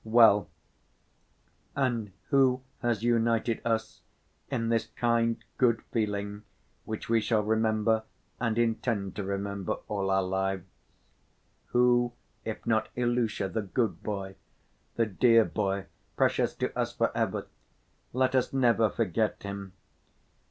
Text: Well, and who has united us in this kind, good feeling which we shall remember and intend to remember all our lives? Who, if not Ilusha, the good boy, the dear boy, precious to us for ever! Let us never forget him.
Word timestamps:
Well, 0.03 0.49
and 1.75 2.11
who 2.29 2.63
has 2.81 3.03
united 3.03 3.61
us 3.63 4.01
in 4.49 4.69
this 4.69 4.87
kind, 4.87 5.37
good 5.59 5.83
feeling 5.91 6.41
which 6.85 7.07
we 7.07 7.21
shall 7.21 7.43
remember 7.43 8.05
and 8.39 8.57
intend 8.57 9.15
to 9.17 9.23
remember 9.23 9.73
all 9.87 10.09
our 10.09 10.23
lives? 10.23 10.65
Who, 11.67 12.13
if 12.43 12.65
not 12.65 12.89
Ilusha, 12.95 13.47
the 13.49 13.61
good 13.61 14.01
boy, 14.01 14.37
the 14.95 15.05
dear 15.05 15.45
boy, 15.45 15.85
precious 16.17 16.55
to 16.55 16.75
us 16.75 16.93
for 16.95 17.15
ever! 17.15 17.45
Let 18.11 18.33
us 18.33 18.51
never 18.53 18.89
forget 18.89 19.43
him. 19.43 19.73